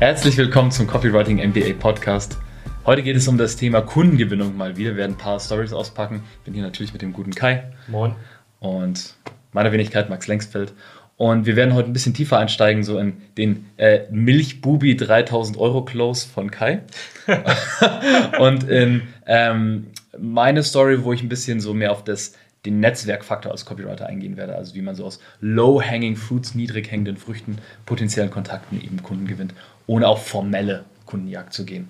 [0.00, 2.38] Herzlich willkommen zum Copywriting MBA Podcast.
[2.86, 4.92] Heute geht es um das Thema Kundengewinnung mal wieder.
[4.92, 6.22] Wir werden ein paar Stories auspacken.
[6.38, 7.70] Ich bin hier natürlich mit dem guten Kai.
[7.86, 8.14] Moin.
[8.60, 9.16] Und
[9.52, 10.72] meiner Wenigkeit Max Lengsfeld.
[11.18, 15.84] Und wir werden heute ein bisschen tiefer einsteigen, so in den äh, Milchbubi 3000 Euro
[15.84, 16.80] Close von Kai.
[18.38, 19.88] und in ähm,
[20.18, 22.32] meine Story, wo ich ein bisschen so mehr auf das,
[22.64, 24.54] den Netzwerkfaktor als Copywriter eingehen werde.
[24.56, 29.52] Also wie man so aus low-hanging fruits, niedrig hängenden Früchten, potenziellen Kontakten eben Kunden gewinnt,
[29.90, 31.88] ohne auf formelle Kundenjagd zu gehen.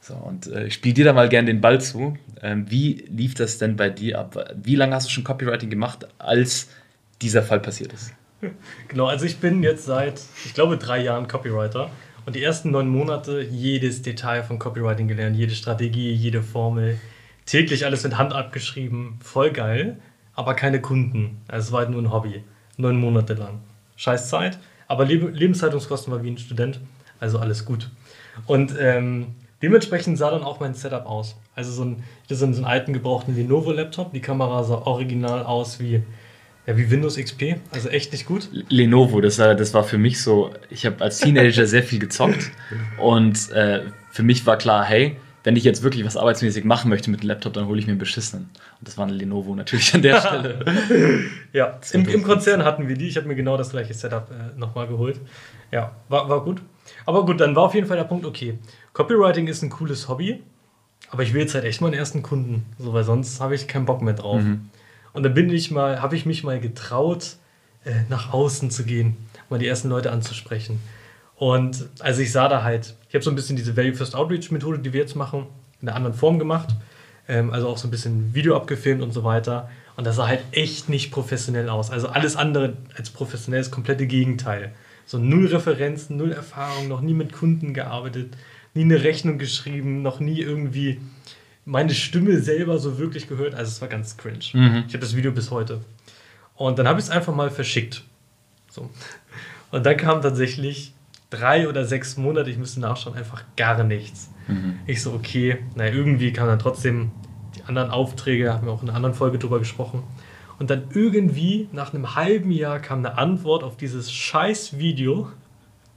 [0.00, 2.16] So, und äh, ich spiele dir da mal gerne den Ball zu.
[2.40, 4.54] Ähm, wie lief das denn bei dir ab?
[4.54, 6.68] Wie lange hast du schon Copywriting gemacht, als
[7.20, 8.12] dieser Fall passiert ist?
[8.88, 11.90] Genau, also ich bin jetzt seit, ich glaube, drei Jahren Copywriter
[12.26, 17.00] und die ersten neun Monate jedes Detail von Copywriting gelernt, jede Strategie, jede Formel,
[17.46, 19.96] täglich alles mit Hand abgeschrieben, voll geil,
[20.34, 21.40] aber keine Kunden.
[21.48, 22.44] Also es war halt nur ein Hobby,
[22.76, 23.60] neun Monate lang.
[23.96, 26.78] Scheiß Zeit, aber Lebenshaltungskosten war wie ein Student,
[27.20, 27.90] also alles gut.
[28.46, 29.28] Und ähm,
[29.62, 31.36] dementsprechend sah dann auch mein Setup aus.
[31.54, 35.80] Also so ein, ich hatte so einen alten gebrauchten Lenovo-Laptop, die Kamera sah original aus
[35.80, 36.02] wie
[36.66, 38.48] ja, wie Windows XP, also echt nicht gut.
[38.68, 42.50] Lenovo, das war, das war für mich so, ich habe als Teenager sehr viel gezockt
[42.98, 45.16] und äh, für mich war klar, hey,
[45.46, 47.92] wenn ich jetzt wirklich was arbeitsmäßig machen möchte mit dem Laptop, dann hole ich mir
[47.92, 48.50] einen beschissenen.
[48.80, 50.58] Und das war ein Lenovo natürlich an der Stelle.
[51.52, 53.06] ja, im, im, Konzern hatten wir die.
[53.06, 55.20] Ich habe mir genau das gleiche Setup äh, nochmal geholt.
[55.70, 56.62] Ja, war, war gut.
[57.04, 58.58] Aber gut, dann war auf jeden Fall der Punkt, okay,
[58.92, 60.42] Copywriting ist ein cooles Hobby,
[61.10, 63.68] aber ich will jetzt halt echt mal einen ersten Kunden, so, weil sonst habe ich
[63.68, 64.42] keinen Bock mehr drauf.
[64.42, 64.68] Mhm.
[65.12, 67.36] Und dann bin ich mal, habe ich mich mal getraut,
[67.84, 69.16] äh, nach außen zu gehen,
[69.48, 70.80] mal die ersten Leute anzusprechen.
[71.36, 74.50] Und also ich sah da halt, ich habe so ein bisschen diese Value First Outreach
[74.50, 75.46] Methode, die wir jetzt machen,
[75.80, 76.70] in einer anderen Form gemacht.
[77.28, 79.68] Ähm, also auch so ein bisschen Video abgefilmt und so weiter.
[79.96, 81.90] Und das sah halt echt nicht professionell aus.
[81.90, 84.72] Also alles andere als professionell ist komplette Gegenteil.
[85.04, 88.36] So null Referenzen, null Erfahrung, noch nie mit Kunden gearbeitet,
[88.74, 91.00] nie eine Rechnung geschrieben, noch nie irgendwie
[91.64, 93.54] meine Stimme selber so wirklich gehört.
[93.54, 94.44] Also es war ganz cringe.
[94.52, 94.84] Mhm.
[94.86, 95.80] Ich habe das Video bis heute.
[96.54, 98.04] Und dann habe ich es einfach mal verschickt.
[98.70, 98.90] So.
[99.70, 100.94] Und dann kam tatsächlich
[101.30, 104.30] drei oder sechs Monate, ich müsste nachschauen, einfach gar nichts.
[104.48, 104.78] Mhm.
[104.86, 107.10] Ich so, okay, naja, irgendwie kam dann trotzdem
[107.56, 110.02] die anderen Aufträge, haben wir auch in einer anderen Folge drüber gesprochen.
[110.58, 115.28] Und dann irgendwie nach einem halben Jahr kam eine Antwort auf dieses scheiß Video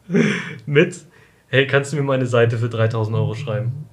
[0.66, 1.06] mit,
[1.48, 3.86] hey, kannst du mir meine Seite für 3000 Euro schreiben?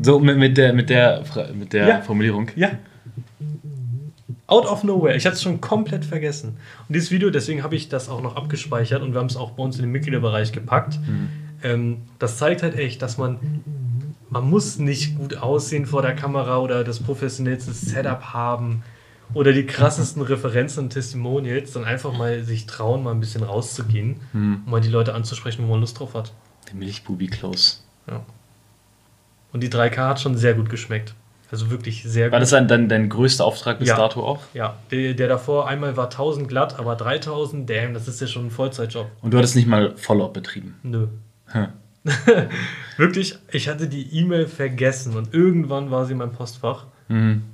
[0.00, 2.00] So mit, mit der, mit der, mit der ja.
[2.02, 2.50] Formulierung.
[2.56, 2.70] Ja.
[4.46, 5.16] Out of nowhere.
[5.16, 6.56] Ich hatte es schon komplett vergessen.
[6.88, 9.52] Und dieses Video, deswegen habe ich das auch noch abgespeichert und wir haben es auch
[9.52, 10.98] bei uns in den Mitgliederbereich gepackt.
[11.00, 11.28] Mhm.
[11.62, 13.38] Ähm, das zeigt halt echt, dass man,
[14.28, 18.82] man muss nicht gut aussehen vor der Kamera oder das professionellste Setup haben
[19.32, 24.16] oder die krassesten Referenzen und Testimonials, sondern einfach mal sich trauen, mal ein bisschen rauszugehen,
[24.34, 24.62] mhm.
[24.66, 26.32] um mal die Leute anzusprechen, wo man Lust drauf hat.
[26.68, 27.82] Der Milchbubi Klaus.
[28.06, 28.20] Ja.
[29.52, 31.14] Und die 3K hat schon sehr gut geschmeckt.
[31.50, 32.32] Also wirklich sehr gut.
[32.32, 33.96] War das dann dein, dein größter Auftrag bis ja.
[33.96, 34.40] dato auch?
[34.54, 38.46] Ja, der, der, davor einmal war 1000 glatt, aber 3000, damn, das ist ja schon
[38.46, 39.06] ein Vollzeitjob.
[39.22, 40.76] Und du hattest nicht mal Follow-up betrieben?
[40.82, 41.08] Nö.
[41.46, 41.68] Hm.
[42.96, 46.86] wirklich, ich hatte die E-Mail vergessen und irgendwann war sie in meinem Postfach.
[47.08, 47.44] Mhm.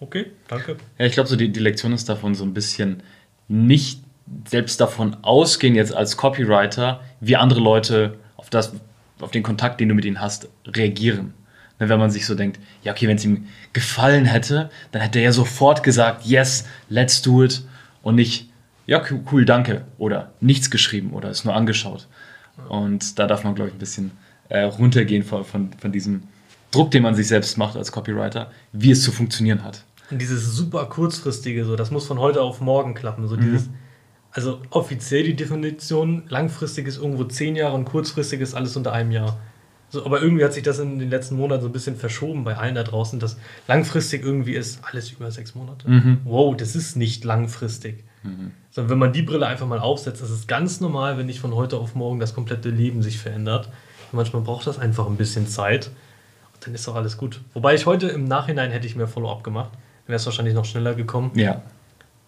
[0.00, 0.76] Okay, danke.
[0.98, 3.02] Ja, ich glaube, so die, die Lektion ist davon so ein bisschen
[3.48, 4.02] nicht
[4.48, 8.72] selbst davon ausgehen, jetzt als Copywriter, wie andere Leute auf das,
[9.20, 11.34] auf den Kontakt, den du mit ihnen hast, reagieren.
[11.80, 15.18] Ne, wenn man sich so denkt, ja, okay, wenn es ihm gefallen hätte, dann hätte
[15.18, 17.62] er ja sofort gesagt, yes, let's do it
[18.02, 18.50] und nicht,
[18.86, 19.02] ja,
[19.32, 22.06] cool, danke oder nichts geschrieben oder es nur angeschaut.
[22.68, 24.10] Und da darf man, glaube ich, ein bisschen
[24.50, 26.24] äh, runtergehen von, von, von diesem
[26.70, 29.84] Druck, den man sich selbst macht als Copywriter, wie es zu funktionieren hat.
[30.10, 33.26] Und dieses super kurzfristige, so, das muss von heute auf morgen klappen.
[33.26, 33.40] So mhm.
[33.40, 33.70] dieses,
[34.32, 39.12] also offiziell die Definition, langfristig ist irgendwo zehn Jahre und kurzfristig ist alles unter einem
[39.12, 39.38] Jahr.
[39.90, 42.56] So, aber irgendwie hat sich das in den letzten Monaten so ein bisschen verschoben bei
[42.56, 43.36] allen da draußen, dass
[43.66, 45.90] langfristig irgendwie ist alles über sechs Monate.
[45.90, 46.18] Mhm.
[46.24, 48.04] Wow, das ist nicht langfristig.
[48.22, 48.52] Mhm.
[48.70, 51.54] Sondern wenn man die Brille einfach mal aufsetzt, das ist ganz normal, wenn nicht von
[51.56, 53.66] heute auf morgen das komplette Leben sich verändert.
[53.66, 55.90] Und manchmal braucht das einfach ein bisschen Zeit
[56.54, 57.40] und dann ist doch alles gut.
[57.54, 60.64] Wobei ich heute im Nachhinein hätte ich mehr Follow-up gemacht, dann wäre es wahrscheinlich noch
[60.64, 61.32] schneller gekommen.
[61.34, 61.62] Ja.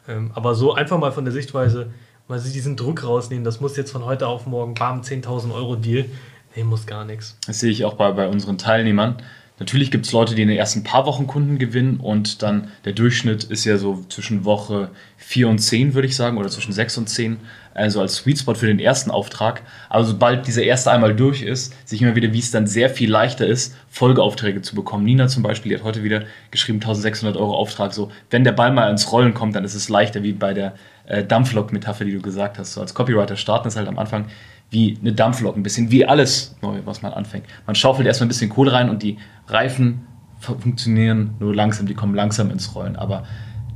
[0.09, 1.91] Ähm, aber so einfach mal von der Sichtweise,
[2.27, 5.77] mal sich diesen Druck rausnehmen, das muss jetzt von heute auf morgen, bam, 10.000 Euro
[5.77, 6.07] Deal
[6.55, 7.37] Nee, muss gar nichts.
[7.47, 9.17] Das sehe ich auch bei, bei unseren Teilnehmern.
[9.59, 12.95] Natürlich gibt es Leute, die in den ersten paar Wochen Kunden gewinnen und dann der
[12.95, 16.99] Durchschnitt ist ja so zwischen Woche 4 und 10, würde ich sagen, oder zwischen 6
[16.99, 17.37] und 10,
[17.73, 19.63] also als Sweet Spot für den ersten Auftrag.
[19.89, 22.91] Aber sobald dieser erste einmal durch ist, sehe ich immer wieder, wie es dann sehr
[22.91, 25.05] viel leichter ist, Folgeaufträge zu bekommen.
[25.05, 27.93] Nina zum Beispiel, die hat heute wieder geschrieben, 1600 Euro Auftrag.
[27.95, 30.75] So, wenn der Ball mal ins Rollen kommt, dann ist es leichter, wie bei der
[31.07, 32.75] äh, Dampflok-Metapher, die du gesagt hast.
[32.75, 34.27] So als Copywriter starten ist halt am Anfang
[34.71, 37.45] wie eine Dampflok, ein bisschen wie alles neu, was man anfängt.
[37.67, 40.07] Man schaufelt erstmal ein bisschen Kohle rein und die Reifen
[40.41, 42.97] funktionieren nur langsam, die kommen langsam ins Rollen.
[42.97, 43.25] Aber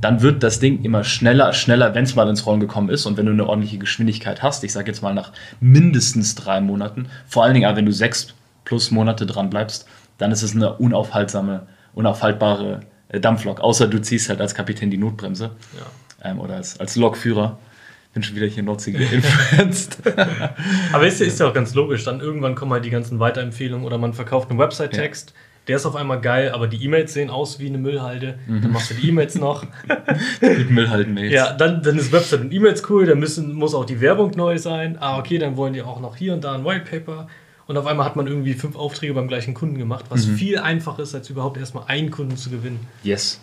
[0.01, 3.17] dann wird das Ding immer schneller, schneller, wenn es mal ins Rollen gekommen ist und
[3.17, 4.63] wenn du eine ordentliche Geschwindigkeit hast.
[4.63, 8.33] Ich sage jetzt mal nach mindestens drei Monaten, vor allen Dingen, wenn du sechs
[8.65, 9.87] plus Monate dran bleibst,
[10.17, 13.59] dann ist es eine unaufhaltsame, unaufhaltbare Dampflok.
[13.59, 16.29] Außer du ziehst halt als Kapitän die Notbremse ja.
[16.29, 17.59] ähm, oder als, als Lokführer.
[18.13, 19.97] Bin schon wieder hier Nordsee influenced.
[20.91, 22.03] Aber ist, ist ja auch ganz logisch.
[22.03, 25.29] Dann irgendwann kommen halt die ganzen Weiterempfehlungen oder man verkauft einen Website-Text.
[25.31, 25.35] Ja
[25.67, 28.39] der ist auf einmal geil, aber die E-Mails sehen aus wie eine Müllhalde.
[28.47, 28.61] Mhm.
[28.61, 29.65] Dann machst du die E-Mails noch.
[30.41, 31.33] Mit Müllhalden-Mails.
[31.33, 34.57] Ja, dann, dann ist Website und E-Mails cool, dann müssen, muss auch die Werbung neu
[34.57, 34.97] sein.
[34.99, 37.27] Ah, okay, dann wollen die auch noch hier und da ein Whitepaper.
[37.67, 40.35] Und auf einmal hat man irgendwie fünf Aufträge beim gleichen Kunden gemacht, was mhm.
[40.35, 42.79] viel einfacher ist, als überhaupt erstmal einen Kunden zu gewinnen.
[43.03, 43.41] Yes.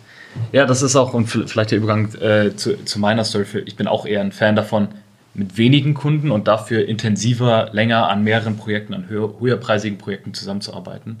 [0.51, 3.45] Ja, das ist auch, und vielleicht der Übergang äh, zu, zu meiner Story.
[3.65, 4.89] Ich bin auch eher ein Fan davon,
[5.35, 11.19] mit wenigen Kunden und dafür intensiver, länger an mehreren Projekten, an höher, höherpreisigen Projekten zusammenzuarbeiten.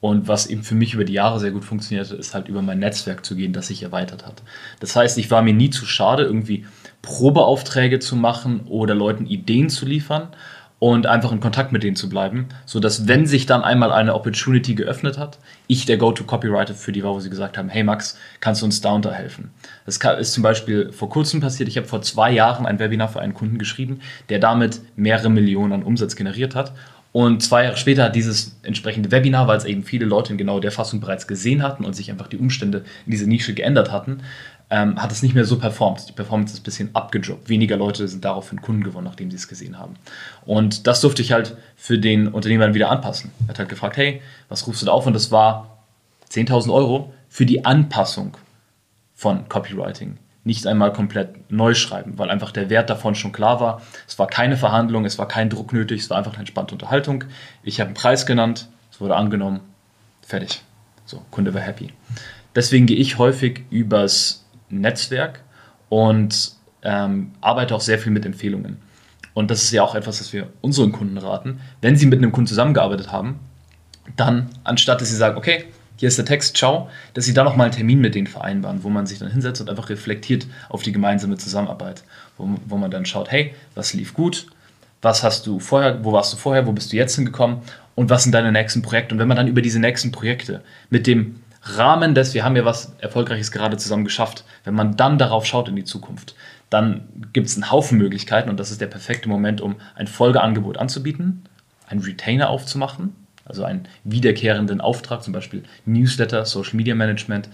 [0.00, 2.78] Und was eben für mich über die Jahre sehr gut funktionierte, ist halt über mein
[2.78, 4.42] Netzwerk zu gehen, das sich erweitert hat.
[4.78, 6.66] Das heißt, ich war mir nie zu schade, irgendwie
[7.02, 10.28] Probeaufträge zu machen oder Leuten Ideen zu liefern
[10.78, 14.74] und einfach in Kontakt mit denen zu bleiben, sodass, wenn sich dann einmal eine Opportunity
[14.74, 15.38] geöffnet hat,
[15.68, 18.80] ich der Go-To-Copywriter für die war, wo sie gesagt haben, hey Max, kannst du uns
[18.82, 19.50] da unterhelfen?
[19.86, 23.20] Das ist zum Beispiel vor kurzem passiert, ich habe vor zwei Jahren ein Webinar für
[23.20, 26.72] einen Kunden geschrieben, der damit mehrere Millionen an Umsatz generiert hat
[27.16, 30.60] und zwei Jahre später hat dieses entsprechende Webinar, weil es eben viele Leute in genau
[30.60, 34.18] der Fassung bereits gesehen hatten und sich einfach die Umstände in dieser Nische geändert hatten,
[34.68, 36.08] ähm, hat es nicht mehr so performt.
[36.08, 37.48] Die Performance ist ein bisschen abgedroppt.
[37.48, 39.94] Weniger Leute sind daraufhin Kunden gewonnen, nachdem sie es gesehen haben.
[40.44, 43.30] Und das durfte ich halt für den Unternehmer dann wieder anpassen.
[43.46, 45.06] Er hat halt gefragt, hey, was rufst du da auf?
[45.06, 45.84] Und das war
[46.30, 48.36] 10.000 Euro für die Anpassung
[49.14, 53.82] von Copywriting nicht einmal komplett neu schreiben, weil einfach der Wert davon schon klar war.
[54.06, 57.24] Es war keine Verhandlung, es war kein Druck nötig, es war einfach eine entspannte Unterhaltung.
[57.64, 59.58] Ich habe einen Preis genannt, es wurde angenommen,
[60.22, 60.62] fertig.
[61.04, 61.92] So, Kunde war happy.
[62.54, 65.42] Deswegen gehe ich häufig übers Netzwerk
[65.88, 66.52] und
[66.82, 68.78] ähm, arbeite auch sehr viel mit Empfehlungen.
[69.34, 71.60] Und das ist ja auch etwas, das wir unseren Kunden raten.
[71.82, 73.38] Wenn sie mit einem Kunden zusammengearbeitet haben,
[74.16, 75.66] dann anstatt dass sie sagen, okay,
[75.98, 78.88] hier ist der Text, ciao, dass sie da nochmal einen Termin mit denen vereinbaren, wo
[78.88, 82.04] man sich dann hinsetzt und einfach reflektiert auf die gemeinsame Zusammenarbeit,
[82.36, 84.46] wo, wo man dann schaut, hey, was lief gut,
[85.02, 87.58] was hast du vorher, wo warst du vorher, wo bist du jetzt hingekommen
[87.94, 89.14] und was sind deine nächsten Projekte?
[89.14, 91.40] Und wenn man dann über diese nächsten Projekte mit dem
[91.74, 95.68] Rahmen des, wir haben ja was Erfolgreiches gerade zusammen geschafft, wenn man dann darauf schaut
[95.68, 96.34] in die Zukunft,
[96.70, 100.78] dann gibt es einen Haufen Möglichkeiten und das ist der perfekte Moment, um ein Folgeangebot
[100.78, 101.44] anzubieten,
[101.88, 103.14] einen Retainer aufzumachen
[103.46, 107.48] also einen wiederkehrenden Auftrag, zum Beispiel Newsletter, Social Media Management,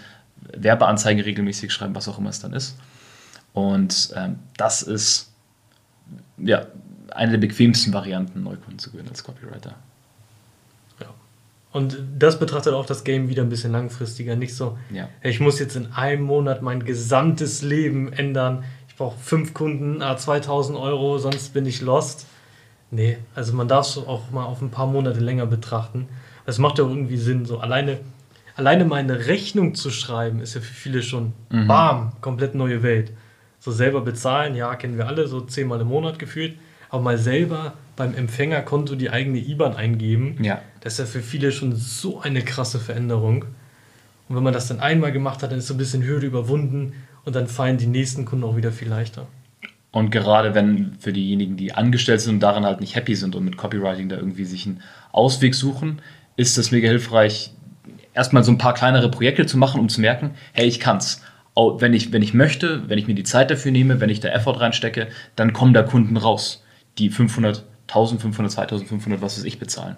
[0.57, 2.77] Werbeanzeigen regelmäßig schreiben, was auch immer es dann ist.
[3.53, 5.31] Und ähm, das ist
[6.39, 6.67] ja
[7.11, 9.75] eine der bequemsten Varianten, Neukunden zu gewinnen als Copywriter.
[11.73, 14.37] Und das betrachtet auch das Game wieder ein bisschen langfristiger.
[14.37, 15.09] Nicht so, ja.
[15.23, 18.65] ich muss jetzt in einem Monat mein gesamtes Leben ändern.
[18.89, 22.27] Ich brauche fünf Kunden, 2000 Euro, sonst bin ich lost.
[22.91, 26.09] Nee, also man darf es auch mal auf ein paar Monate länger betrachten.
[26.45, 28.01] Es macht ja irgendwie Sinn, so alleine,
[28.55, 31.69] alleine mal eine Rechnung zu schreiben, ist ja für viele schon mhm.
[31.69, 33.13] bam, komplett neue Welt.
[33.61, 36.59] So selber bezahlen, ja, kennen wir alle, so zehnmal im Monat gefühlt.
[36.93, 40.61] Aber mal selber beim Empfängerkonto die eigene IBAN eingeben, ja.
[40.81, 43.47] das ist ja für viele schon so eine krasse Veränderung.
[44.29, 46.93] Und wenn man das dann einmal gemacht hat, dann ist so ein bisschen Hürde überwunden
[47.25, 49.27] und dann fallen die nächsten Kunden auch wieder viel leichter.
[49.91, 53.45] Und gerade wenn für diejenigen, die angestellt sind und daran halt nicht happy sind und
[53.45, 54.83] mit Copywriting da irgendwie sich einen
[55.13, 56.03] Ausweg suchen,
[56.37, 57.53] ist es mega hilfreich,
[58.13, 61.23] erstmal so ein paar kleinere Projekte zu machen, um zu merken, hey, ich kann's.
[61.55, 64.29] Wenn ich, wenn ich möchte, wenn ich mir die Zeit dafür nehme, wenn ich da
[64.29, 66.62] Effort reinstecke, dann kommen da Kunden raus,
[66.99, 69.97] die 500, 1500, 2500, was weiß ich, bezahlen.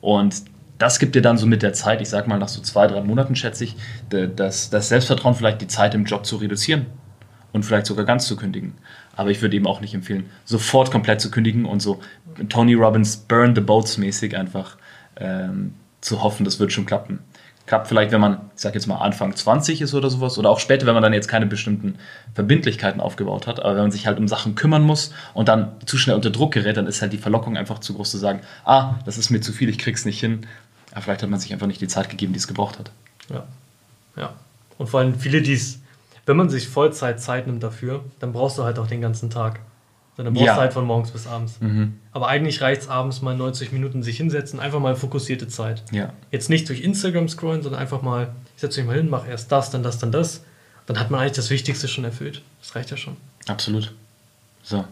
[0.00, 0.42] Und
[0.78, 3.02] das gibt dir dann so mit der Zeit, ich sag mal nach so zwei, drei
[3.02, 3.76] Monaten schätze ich,
[4.10, 6.86] das, das Selbstvertrauen, vielleicht die Zeit im Job zu reduzieren
[7.52, 8.74] und vielleicht sogar ganz zu kündigen.
[9.14, 12.00] Aber ich würde eben auch nicht empfehlen, sofort komplett zu kündigen und so
[12.48, 14.76] Tony Robbins Burn the Boats mäßig einfach
[15.16, 17.20] ähm, zu hoffen, das wird schon klappen.
[17.66, 20.58] Klappt vielleicht, wenn man, ich sag jetzt mal, Anfang 20 ist oder sowas, oder auch
[20.58, 21.96] später, wenn man dann jetzt keine bestimmten
[22.34, 25.96] Verbindlichkeiten aufgebaut hat, aber wenn man sich halt um Sachen kümmern muss und dann zu
[25.96, 28.94] schnell unter Druck gerät, dann ist halt die Verlockung einfach zu groß zu sagen, ah,
[29.04, 30.46] das ist mir zu viel, ich krieg's nicht hin.
[30.90, 32.90] Aber vielleicht hat man sich einfach nicht die Zeit gegeben, die es gebraucht hat.
[33.30, 33.44] Ja.
[34.16, 34.32] Ja.
[34.78, 35.78] Und vor allem viele, die es
[36.26, 39.60] wenn man sich Vollzeit Zeit nimmt dafür, dann brauchst du halt auch den ganzen Tag.
[40.16, 40.56] Dann brauchst ja.
[40.56, 41.58] halt von morgens bis abends.
[41.60, 41.98] Mhm.
[42.12, 45.82] Aber eigentlich reicht es abends mal 90 Minuten sich hinsetzen, einfach mal fokussierte Zeit.
[45.90, 46.12] Ja.
[46.30, 49.50] Jetzt nicht durch Instagram scrollen, sondern einfach mal, ich setze mich mal hin, mache erst
[49.50, 50.44] das, dann das, dann das.
[50.86, 52.42] Dann hat man eigentlich das Wichtigste schon erfüllt.
[52.60, 53.16] Das reicht ja schon.
[53.46, 53.92] Absolut.
[54.62, 54.84] So.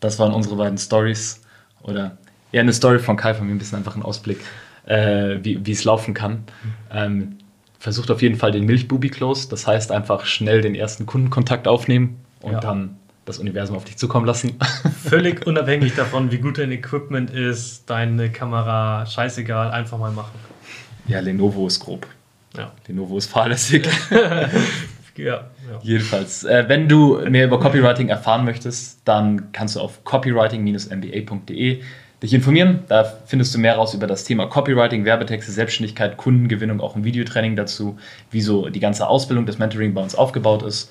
[0.00, 1.42] Das waren unsere beiden Stories
[1.82, 2.16] oder
[2.52, 4.40] eher eine Story von Kai von mir, ein bisschen einfach ein Ausblick,
[4.86, 6.44] äh, wie, wie es laufen kann.
[6.90, 7.36] Ähm,
[7.78, 12.52] versucht auf jeden Fall den Milchbubi-Close, das heißt einfach schnell den ersten Kundenkontakt aufnehmen und
[12.52, 12.60] ja.
[12.60, 12.96] dann
[13.26, 14.56] das Universum auf dich zukommen lassen.
[15.04, 20.38] Völlig unabhängig davon, wie gut dein Equipment ist, deine Kamera, scheißegal, einfach mal machen.
[21.06, 22.06] Ja, Lenovo ist grob.
[22.56, 22.72] Ja.
[22.86, 23.86] Lenovo ist fahrlässig.
[24.10, 25.44] ja, ja,
[25.82, 31.82] Jedenfalls, äh, wenn du mehr über Copywriting erfahren möchtest, dann kannst du auf copywriting-mba.de
[32.22, 32.84] dich informieren.
[32.88, 37.56] Da findest du mehr raus über das Thema Copywriting, Werbetexte, Selbstständigkeit, Kundengewinnung, auch ein Videotraining
[37.56, 37.98] dazu,
[38.30, 40.90] wie so die ganze Ausbildung des Mentoring bei uns aufgebaut ist.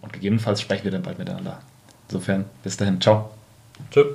[0.00, 1.60] Und gegebenenfalls sprechen wir dann bald miteinander.
[2.08, 3.00] Insofern, bis dahin.
[3.00, 3.30] Ciao.
[3.90, 4.06] Tschüss.